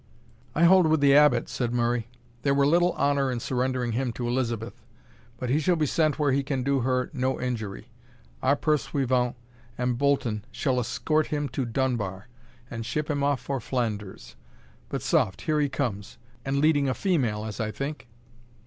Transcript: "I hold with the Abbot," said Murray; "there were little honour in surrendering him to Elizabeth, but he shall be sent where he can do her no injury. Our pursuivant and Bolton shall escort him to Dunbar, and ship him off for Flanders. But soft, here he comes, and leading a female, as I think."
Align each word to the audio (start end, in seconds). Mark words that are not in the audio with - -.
"I 0.55 0.63
hold 0.63 0.87
with 0.87 0.99
the 0.99 1.13
Abbot," 1.15 1.47
said 1.47 1.71
Murray; 1.75 2.07
"there 2.41 2.55
were 2.55 2.65
little 2.65 2.93
honour 2.93 3.31
in 3.31 3.39
surrendering 3.39 3.91
him 3.91 4.11
to 4.13 4.27
Elizabeth, 4.27 4.81
but 5.37 5.51
he 5.51 5.59
shall 5.59 5.75
be 5.75 5.85
sent 5.85 6.17
where 6.17 6.31
he 6.31 6.41
can 6.41 6.63
do 6.63 6.79
her 6.79 7.11
no 7.13 7.39
injury. 7.39 7.91
Our 8.41 8.55
pursuivant 8.55 9.35
and 9.77 9.99
Bolton 9.99 10.43
shall 10.51 10.79
escort 10.79 11.27
him 11.27 11.49
to 11.49 11.65
Dunbar, 11.65 12.29
and 12.71 12.83
ship 12.83 13.11
him 13.11 13.21
off 13.21 13.41
for 13.41 13.59
Flanders. 13.59 14.35
But 14.89 15.03
soft, 15.03 15.41
here 15.41 15.59
he 15.59 15.69
comes, 15.69 16.17
and 16.43 16.57
leading 16.57 16.89
a 16.89 16.95
female, 16.95 17.45
as 17.45 17.59
I 17.59 17.69
think." 17.69 18.07